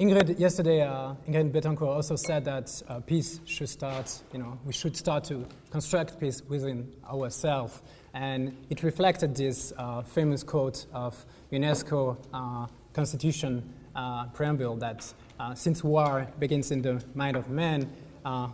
[0.00, 4.72] Ingrid, yesterday, uh, Ingrid Betancourt also said that uh, peace should start, you know, we
[4.72, 7.82] should start to construct peace within ourselves.
[8.14, 15.56] And it reflected this uh, famous quote of UNESCO uh, Constitution uh, preamble that uh,
[15.56, 17.90] since war begins in the mind of man,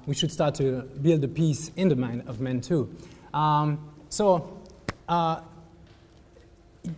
[0.07, 2.89] we should start to build the peace in the mind of men too.
[3.35, 4.63] Um, so,
[5.07, 5.43] the,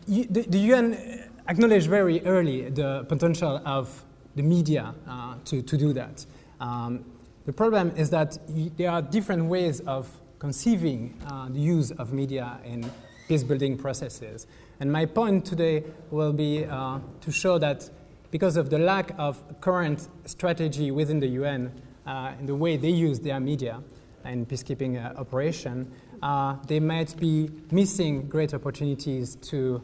[0.07, 4.05] the UN acknowledged very early the potential of
[4.37, 6.25] the media uh, to, to do that.
[6.61, 7.05] Um,
[7.47, 8.39] the problem is that
[8.77, 12.89] there are different ways of conceiving uh, the use of media in
[13.29, 14.47] peace building processes.
[14.79, 17.89] And my point today will be uh, to show that
[18.31, 21.73] because of the lack of current strategy within the UN
[22.07, 23.83] uh, in the way they use their media
[24.25, 25.91] in peacekeeping uh, operation,
[26.23, 29.81] uh, they might be missing great opportunities to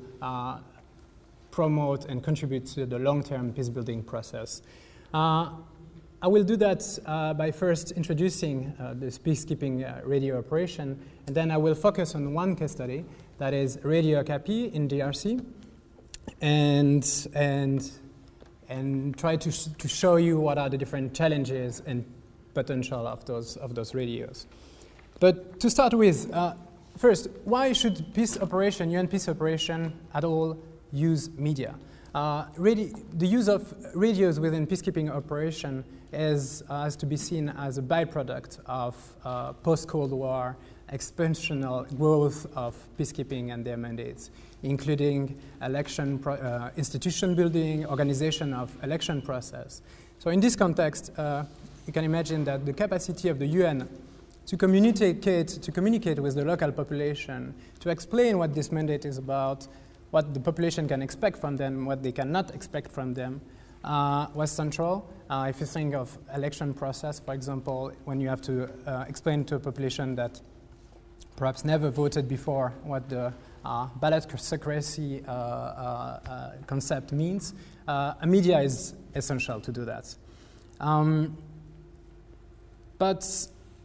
[1.53, 4.63] promote and contribute to the long-term peace-building process.
[5.15, 5.51] Uh,
[6.21, 11.37] I will do that uh, by first introducing uh, this peacekeeping uh, radio operation, and
[11.37, 13.05] then I will focus on one case study
[13.39, 15.45] that is Radio Okapi in DRC,
[16.41, 17.91] and, and,
[18.69, 22.05] and try to, sh- to show you what are the different challenges and
[22.55, 24.47] potential of those, of those radios.
[25.21, 26.55] But to start with, uh,
[26.97, 30.57] first, why should peace operation, UN peace operation at all
[30.93, 31.75] use media.
[32.15, 37.79] Uh, the use of radios within peacekeeping operation is, uh, has to be seen as
[37.79, 40.57] a byproduct of uh, post-Cold War
[40.93, 44.31] expansional growth of peacekeeping and their mandates,
[44.63, 49.81] including election pro- uh, institution building, organization of election process.
[50.19, 51.45] So in this context, uh,
[51.87, 53.89] you can imagine that the capacity of the UN
[54.47, 59.67] to communicate, to communicate with the local population, to explain what this mandate is about,
[60.13, 63.41] what the population can expect from them, what they cannot expect from them,
[63.83, 65.11] uh, was central.
[65.29, 69.43] Uh, if you think of election process, for example, when you have to uh, explain
[69.45, 70.41] to a population that
[71.37, 73.33] perhaps never voted before what the
[73.65, 77.55] uh, ballot secrecy uh, uh, concept means,
[77.89, 80.15] a media is essential to do that.
[80.79, 81.37] Um,
[82.99, 83.25] but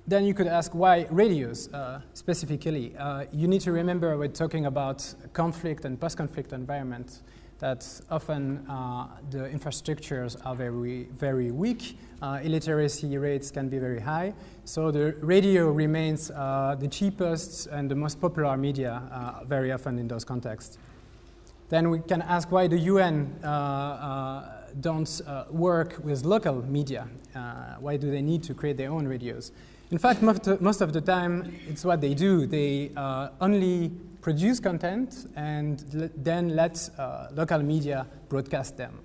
[0.07, 2.95] then you could ask why radios uh, specifically.
[2.97, 7.21] Uh, you need to remember we're talking about conflict and post-conflict environment
[7.59, 11.97] that often uh, the infrastructures are very, very weak.
[12.21, 14.33] Uh, illiteracy rates can be very high.
[14.63, 19.99] So the radio remains uh, the cheapest and the most popular media uh, very often
[19.99, 20.77] in those contexts.
[21.69, 23.35] Then we can ask why the UN
[24.79, 27.07] don't work with local media.
[27.79, 29.51] why do they need to create their own radios?
[29.89, 32.45] In fact, most of the time, it's what they do.
[32.45, 35.79] They uh, only produce content and
[36.17, 38.99] then let uh, local media broadcast them.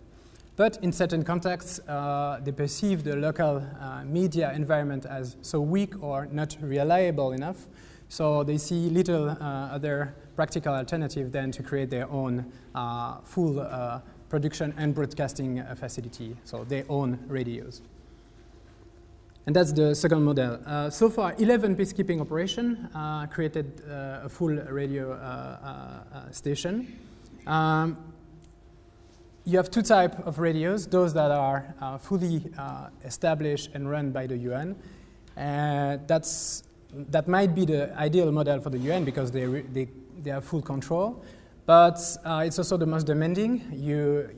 [0.57, 6.03] But in certain contexts, uh, they perceive the local uh, media environment as so weak
[6.03, 7.69] or not reliable enough.
[8.09, 9.35] So they see little uh,
[9.77, 16.65] other practical alternative than to create their own uh, full production and broadcasting facility, so
[16.65, 17.83] their own radios.
[19.47, 20.61] And that's the second model.
[20.65, 26.31] Uh, so far, 11 peacekeeping operations uh, created uh, a full radio uh, uh, uh,
[26.31, 26.97] station.
[27.47, 27.97] Um,
[29.45, 32.45] you have two types of radios, those that are fully
[33.05, 34.77] established and run by the UN.
[35.35, 39.89] that's, that might be the ideal model for the UN because they, re- they,
[40.23, 41.25] they have full control.
[41.67, 43.69] But it's also the most demanding.
[43.73, 44.31] You,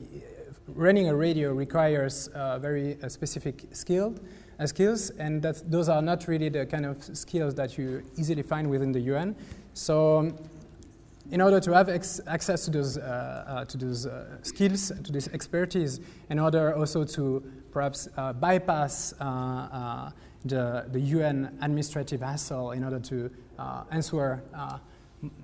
[0.69, 2.27] running a radio requires
[2.59, 4.15] very specific skill
[4.65, 8.69] skills, and that those are not really the kind of skills that you easily find
[8.69, 9.35] within the UN.
[9.73, 10.33] So,
[11.31, 15.11] in order to have ex- access to those, uh, uh, to those uh, skills, to
[15.11, 15.99] this expertise,
[16.29, 20.11] in order also to perhaps uh, bypass uh,
[20.45, 23.31] the, the UN administrative hassle in order to
[23.91, 24.41] answer,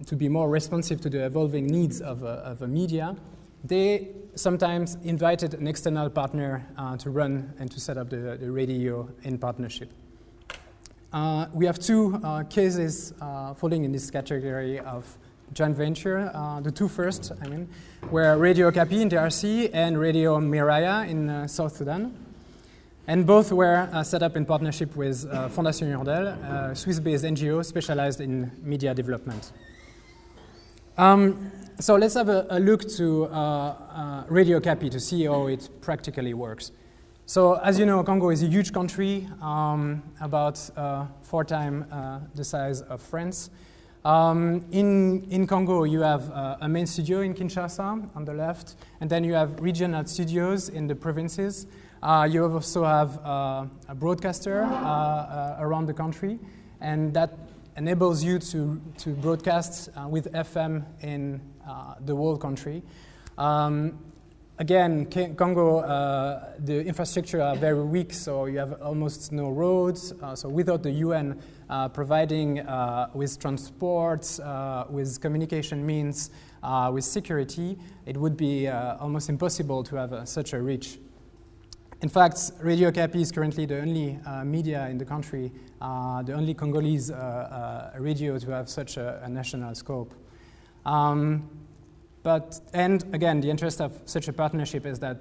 [0.06, 3.16] to be more responsive to the evolving needs of, of a media,
[3.64, 8.52] they sometimes invited an external partner uh, to run and to set up the, the
[8.52, 9.92] radio in partnership.
[11.14, 15.18] Uh, we have two uh, cases uh, falling in this category of
[15.54, 16.32] joint venture.
[16.34, 17.68] Uh, the two first, I mean,
[18.10, 22.16] were Radio Okapi in DRC and Radio Miraya in uh, South Sudan.
[23.08, 28.22] And both were set up in partnership with Fondation Hirondelle, a Swiss based NGO specialized
[28.22, 29.52] in media development.
[30.98, 35.48] Um, so let's have a, a look to uh, uh, Radio Okapi to see how
[35.48, 36.72] it practically works.
[37.26, 42.20] So as you know, Congo is a huge country, um, about uh, four times uh,
[42.36, 43.50] the size of France.
[44.04, 48.76] Um, in, in Congo, you have uh, a main studio in Kinshasa on the left,
[49.00, 51.68] and then you have regional studios in the provinces.
[52.04, 54.62] Uh, you also have uh, a broadcaster
[55.60, 56.38] around the country,
[56.82, 57.38] and that
[57.78, 61.42] enables you to, to broadcast uh, with FM in
[62.02, 62.84] the whole country.
[63.38, 63.98] Um,
[64.62, 70.14] again, Congo, uh, the infrastructure are very weak, so you have almost no roads.
[70.22, 76.30] Uh, so without the UN uh, providing uh, with transport, uh, with communication means,
[76.62, 81.00] uh, with security, it would be almost impossible to have such a reach.
[82.02, 87.12] In fact, Radio Okapi is currently the only media in the country, the only Congolese
[87.98, 90.14] radio to have such a, a national scope.
[90.86, 91.48] Um,
[92.24, 95.18] but, and again, the interest of such a partnership is that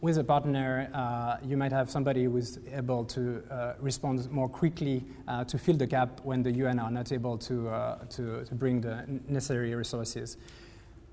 [0.00, 5.04] with a partner, uh, you might have somebody who's able to uh, respond more quickly
[5.28, 8.54] uh, to fill the gap when the UN are not able to, uh, to, to,
[8.54, 10.38] bring the necessary resources.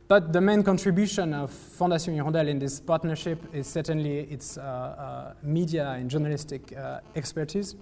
[0.08, 5.34] But the main contribution of Fondation Hirondelle in this partnership is certainly its uh, uh,
[5.44, 6.74] media and journalistic
[7.16, 7.76] expertise.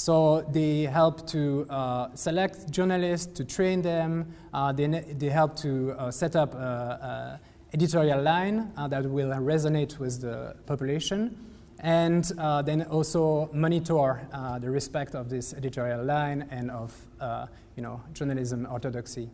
[0.00, 4.32] So they help to uh, select journalists, to train them.
[4.54, 7.38] Uh, they, they help to uh, set up an
[7.74, 11.36] editorial line uh, that will resonate with the population.
[11.80, 16.94] And uh, then also monitor uh, the respect of this editorial line and of
[17.76, 19.28] you know, journalism orthodoxy.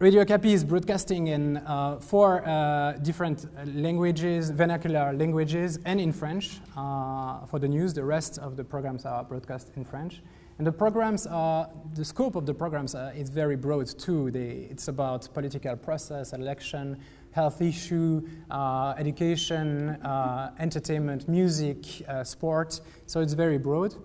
[0.00, 3.44] Radio Okapi is broadcasting in uh, four uh, different
[3.76, 7.92] languages, vernacular languages, and in French uh, for the news.
[7.92, 10.22] The rest of the programs are broadcast in French.
[10.56, 14.30] And the programs are, the scope of the programs uh, is very broad too.
[14.30, 16.98] They, it's about political process, election,
[17.32, 21.84] health issue, uh, education, uh, entertainment, music,
[22.24, 22.80] sport.
[23.04, 23.96] So it's very broad.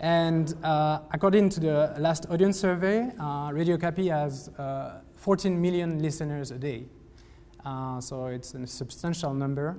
[0.00, 3.10] And according to the last audience survey,
[3.52, 4.48] Radio Okapi has
[5.24, 6.84] 14 million listeners a day.
[7.64, 9.78] Uh, so it's a substantial number.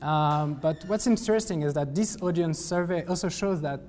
[0.00, 3.82] Um, but what's interesting is that this audience survey also shows that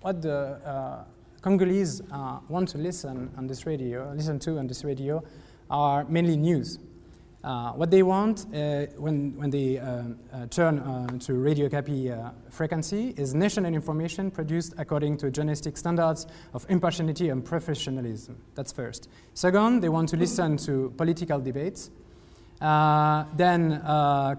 [0.00, 1.04] what the uh,
[1.42, 5.24] Congolese uh, want to listen on this radio, listen to on this radio,
[5.70, 6.78] are mainly news.
[7.44, 10.02] Uh, what they want uh, when, when they uh,
[10.32, 16.26] uh turn uh, to Radio uh, frequency is national information produced according to journalistic standards
[16.52, 18.36] of impartiality and professionalism.
[18.56, 19.08] That's first.
[19.34, 21.90] Second, they want to listen to political debates.
[22.60, 23.80] then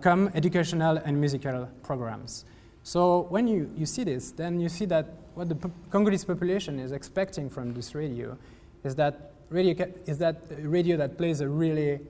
[0.02, 2.44] come educational and musical programs.
[2.84, 5.06] So when you, you see this, then you see that
[5.36, 8.38] what the Congolese population is expecting from this radio
[8.84, 12.02] is that radio, is that radio that plays a really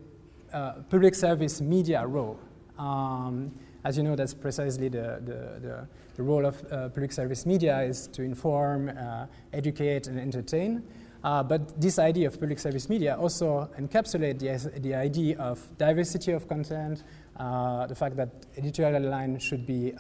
[0.54, 2.40] uh, public service media role.
[2.78, 3.52] Um,
[3.84, 7.82] as you know, that's precisely the, the, the, the role of uh, public service media
[7.82, 10.84] is to inform, uh, educate, and entertain.
[11.24, 14.40] Uh, but this idea of public service media also encapsulates
[14.74, 17.04] the, the idea of diversity of content,
[17.38, 19.94] uh, the fact that editorial line should be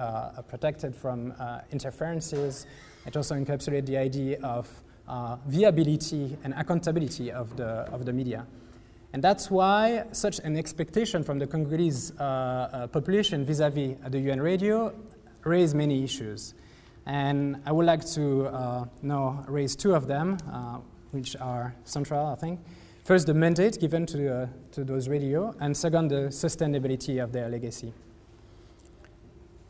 [0.47, 1.33] protected from
[1.71, 2.65] interferences.
[3.05, 4.67] It also encapsulates the idea of
[5.47, 8.45] viability and accountability of the, of the media.
[9.11, 14.39] And that's why such an expectation from the Congolese uh, uh, population vis-à-vis the UN
[14.39, 14.93] radio
[15.43, 16.53] raised many issues.
[17.07, 20.77] And I would like to uh, now raise two of them, uh,
[21.09, 22.59] which are central, I think.
[23.03, 27.49] First, the mandate given to, uh, to those radio, and second, the sustainability of their
[27.49, 27.91] legacy.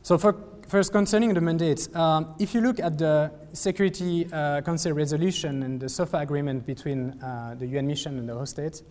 [0.02, 0.36] So for,
[0.68, 5.80] first, concerning the mandate, um, if you look at the Security uh, Council resolution and
[5.80, 7.18] the SOFA agreement between
[7.58, 8.84] the UN mission and the host states,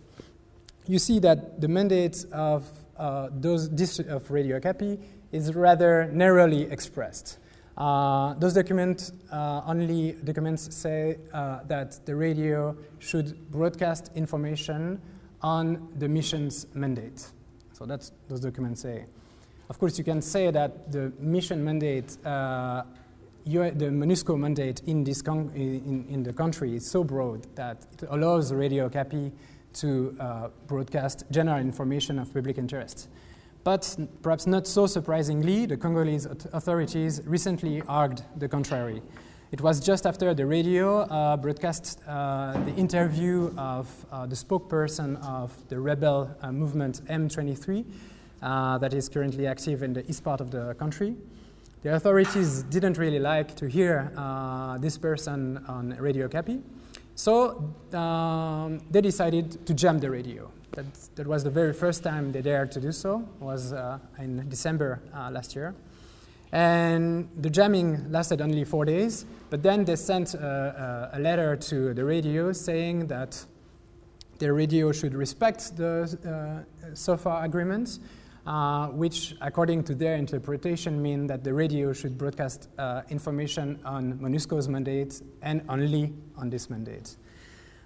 [0.89, 2.67] you see that the mandate of
[2.97, 4.99] uh, those district of Radio Okapi
[5.31, 7.37] is rather narrowly expressed.
[7.77, 14.99] Uh, those documents uh, only documents say uh, that the radio should broadcast information
[15.43, 17.23] on the mission's mandate.
[17.73, 19.05] So that's those documents say.
[19.69, 22.81] Of course, you can say that the mission mandate, uh,
[23.45, 28.51] the MONUSCO mandate in, this in, in the country is so broad that it allows
[28.51, 29.31] Radio Okapi
[29.73, 33.07] to uh, broadcast general information of public interest.
[33.63, 39.01] But perhaps not so surprisingly, the Congolese authorities recently argued the contrary.
[39.51, 45.19] It was just after the radio uh, broadcast uh, the interview of uh, the spokesperson
[45.25, 47.83] of the rebel uh, movement M23
[48.41, 51.15] uh, that is currently active in the east part of the country.
[51.81, 54.11] The authorities didn't really like to hear
[54.79, 56.61] this person on Radio Okapi.
[57.19, 60.49] So um, they decided to jam the radio.
[60.71, 60.85] That,
[61.15, 65.01] that was the very first time they dared to do so, was uh, in December
[65.13, 65.75] uh, last year.
[66.53, 71.57] And the jamming lasted only four days, but then they sent a, a, a letter
[71.57, 73.45] to the radio saying that
[74.37, 77.99] the radio should respect the uh, SOFA agreement,
[78.49, 84.13] uh, which, according to their interpretation, mean that the radio should broadcast uh, information on
[84.17, 87.15] MONUSCO's mandate and only on this mandate.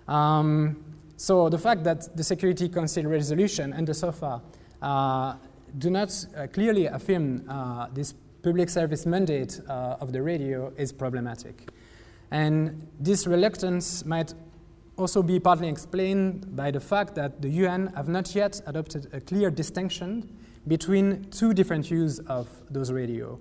[0.07, 0.81] Um,
[1.17, 4.41] so the fact that the Security Council resolution and the SOFA
[4.81, 5.35] uh,
[5.79, 11.71] do not uh, clearly affirm uh, this public service mandate of the radio is problematic.
[12.31, 14.33] And this reluctance might
[14.97, 19.19] also be partly explained by the fact that the UN have not yet adopted a
[19.19, 20.29] clear distinction
[20.67, 23.39] between two different use of those radio.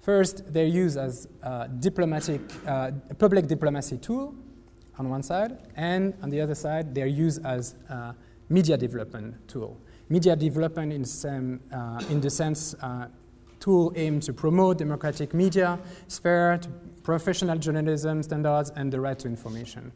[0.00, 4.34] First, they're used as a diplomatic, uh, public diplomacy tool
[4.98, 8.14] on one side, and on the other side, they're used as a
[8.48, 9.78] media development tool.
[10.08, 13.06] Media development in, some, uh, in the sense uh,
[13.60, 16.60] tool aimed to promote democratic media sphere,
[17.02, 19.92] professional journalism standards, and the right to information.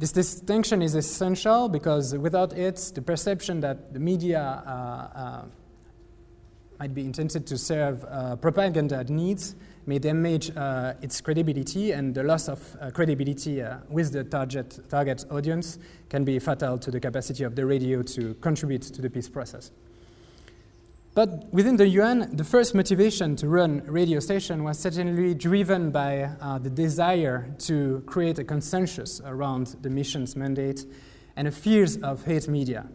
[0.00, 5.44] This distinction is essential because without it, the perception that the media uh, uh,
[6.78, 12.22] might be intended to serve uh, propaganda needs may damage uh, its credibility, and the
[12.22, 15.78] loss of uh, credibility uh, with the target, target audience
[16.08, 19.70] can be fatal to the capacity of the radio to contribute to the peace process.
[21.20, 26.30] But within the UN, the first motivation to run radio station was certainly driven by
[26.40, 30.86] uh, the desire to create a consensus around the mission's mandate
[31.36, 32.88] and a fears of hate media.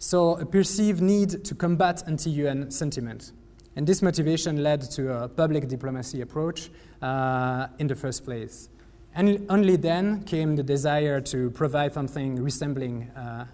[0.00, 3.30] So, a perceived need to combat anti UN sentiment.
[3.76, 6.68] And this motivation led to a public diplomacy approach
[7.00, 8.70] uh, in the first place.
[9.14, 13.44] And only then came the desire to provide something resembling uh,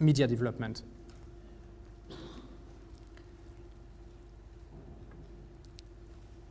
[0.00, 0.82] media development.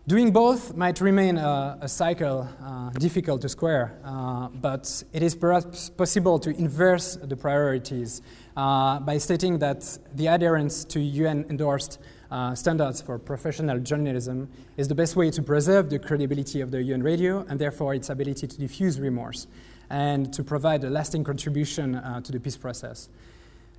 [0.05, 5.33] Doing both might remain a, a cycle uh, difficult to square, uh, but it is
[5.33, 8.21] perhaps possible to inverse the priorities
[8.57, 11.99] uh, by stating that the adherence to UN endorsed
[12.31, 16.83] uh, standards for professional journalism is the best way to preserve the credibility of the
[16.83, 19.47] UN radio and therefore its ability to diffuse remorse
[19.89, 23.07] and to provide a lasting contribution uh, to the peace process.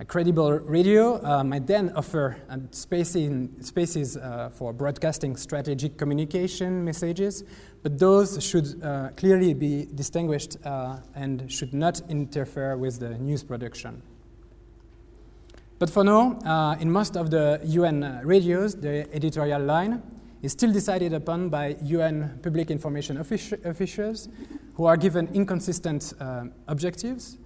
[0.00, 7.44] A credible radio uh, might then offer uh, spaces uh, for broadcasting strategic communication messages,
[7.84, 13.44] but those should uh, clearly be distinguished uh, and should not interfere with the news
[13.44, 14.02] production.
[15.78, 20.02] But for now, uh, in most of the UN radios, the editorial line
[20.42, 24.28] is still decided upon by UN public information offici- officials
[24.74, 26.14] who are given inconsistent
[26.66, 27.38] objectives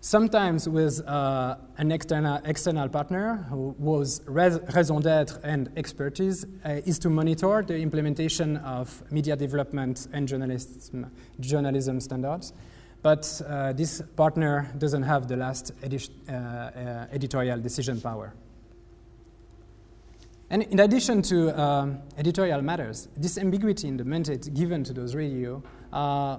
[0.00, 6.98] sometimes with uh, an external, external partner who, whose raison d'etre and expertise uh, is
[7.00, 11.10] to monitor the implementation of media development and journalism,
[11.40, 12.52] journalism standards.
[13.02, 18.34] But uh, this partner doesn't have the last uh, uh, editorial decision power.
[20.48, 25.14] And in addition to um, editorial matters, this ambiguity in the mandate given to those
[25.14, 25.62] radio
[25.92, 26.38] uh,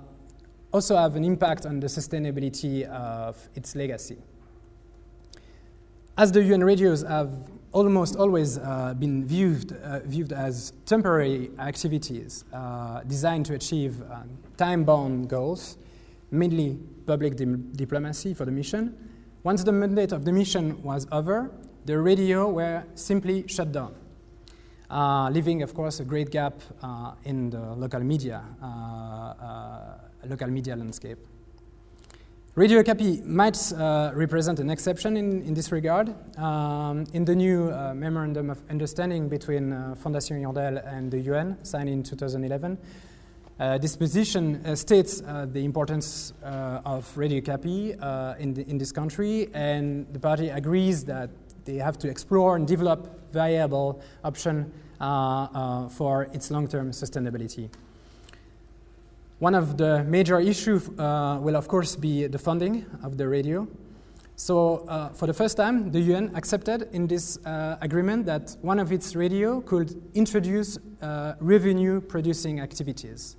[0.78, 4.18] also have an impact on the sustainability of its legacy.
[6.16, 7.32] As the UN radios have
[7.72, 14.30] almost always uh, been viewed, uh, viewed as temporary activities uh, designed to achieve um,
[14.56, 15.78] time bound goals,
[16.30, 18.96] mainly public di- diplomacy for the mission,
[19.42, 21.50] once the mandate of the mission was over,
[21.86, 23.96] the radio were simply shut down.
[24.92, 26.54] Uh, leaving, of course, a great gap
[26.84, 31.20] uh, in the local media uh, local media landscape.
[32.58, 36.16] Radio Okapi might uh, represent an exception in, in this regard.
[36.40, 41.64] Um, in the new uh, Memorandum of Understanding between uh, Fondation Hirondelle and the UN,
[41.64, 42.80] signed in 2011,
[43.60, 47.92] uh, this position uh, states uh, the importance of Radio Okapi
[48.40, 51.30] in, in this country, and the party agrees that
[51.64, 54.66] they have to explore and develop viable options
[55.96, 57.70] for its long-term sustainability.
[59.40, 63.68] One of the major issues uh, will, of course, be the funding of the radio.
[64.36, 68.80] So, uh, for the first time, the UN accepted in this uh, agreement that one
[68.80, 73.36] of its radio could introduce uh, revenue producing activities.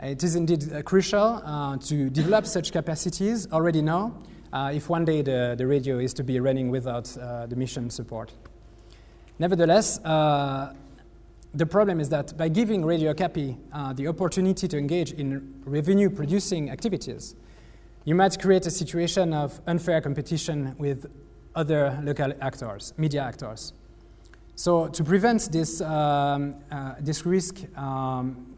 [0.00, 4.14] It is indeed uh, crucial uh, to develop such capacities already now
[4.72, 8.32] if one day the, the radio is to be running without the mission support.
[9.38, 9.98] Nevertheless,
[11.56, 16.10] the problem is that by giving Radio Okapi uh, the opportunity to engage in revenue
[16.10, 17.34] producing activities,
[18.04, 21.06] you might create a situation of unfair competition with
[21.54, 23.72] other local actors, media actors.
[24.54, 28.54] So to prevent this, um, uh, this risk, um,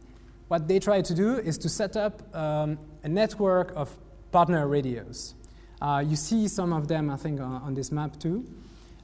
[0.49, 3.97] what they try to do is to set up um, a network of
[4.33, 5.37] partner radios.
[5.81, 8.45] Uh, you see some of them, I think, on, on this map too.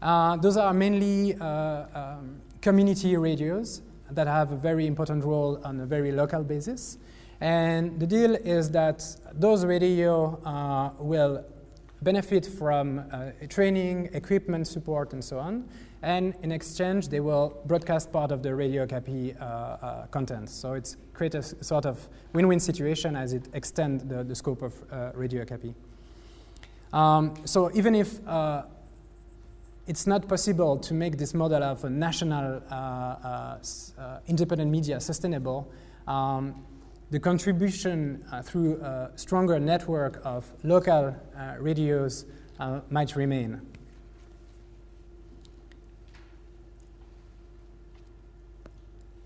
[0.03, 5.81] Uh, those are mainly uh, um, community radios that have a very important role on
[5.81, 6.97] a very local basis.
[7.43, 9.05] And the deal is that
[9.35, 11.45] those radio uh, will
[12.01, 15.69] benefit from uh, training, equipment support, and so on.
[16.03, 20.49] And in exchange, they will broadcast part of the Radio Okapi uh, uh, content.
[20.49, 24.73] So it's create a sort of win-win situation as it extends the, the scope of
[24.91, 25.75] uh, Radio Okapi.
[26.95, 28.63] Um, so even if uh,
[29.87, 35.71] it's not possible to make this model of a national uh, uh, independent media sustainable,
[36.07, 36.65] um,
[37.11, 42.25] the contribution uh, through a stronger network of local uh, radios
[42.59, 43.61] uh, might remain.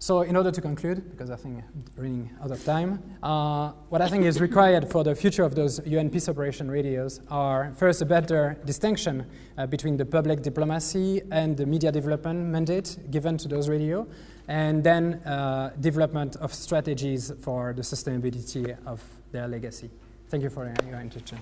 [0.09, 4.01] So, in order to conclude, because I think I'm running out of time, uh, what
[4.01, 8.01] I think is required for the future of those UN peace operation radios are first
[8.01, 9.27] a better distinction
[9.59, 14.07] uh, between the public diplomacy and the media development mandate given to those radio,
[14.49, 19.91] and then uh, development of strategies for the sustainability of their legacy.
[20.31, 21.39] Thank you for your attention.